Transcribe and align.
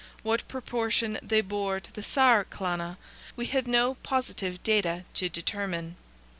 What 0.23 0.47
proportion 0.47 1.19
they 1.21 1.41
bore 1.41 1.79
to 1.79 1.93
the 1.93 2.01
Saer 2.01 2.43
Clanna 2.45 2.97
we 3.35 3.45
have 3.53 3.67
no 3.67 3.93
positive 4.01 4.63
data 4.63 5.03
to 5.13 5.29
determine. 5.29 5.95